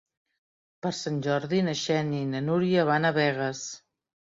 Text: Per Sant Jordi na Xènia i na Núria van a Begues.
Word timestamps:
Per 0.85 0.93
Sant 1.01 1.21
Jordi 1.29 1.61
na 1.69 1.77
Xènia 1.85 2.25
i 2.25 2.33
na 2.33 2.45
Núria 2.51 2.91
van 2.95 3.11
a 3.13 3.17
Begues. 3.23 3.67